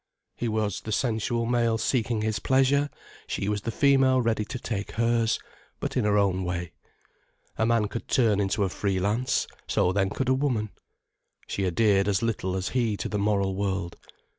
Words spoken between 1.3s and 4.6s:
male seeking his pleasure, she was the female ready to